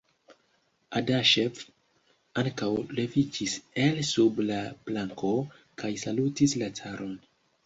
[0.99, 1.59] Adaŝev
[2.43, 2.69] ankaŭ
[3.01, 3.53] leviĝis
[3.85, 5.31] el sub la planko,
[5.85, 7.15] kaj salutis la caron.